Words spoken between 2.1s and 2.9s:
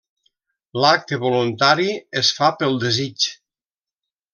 es fa pel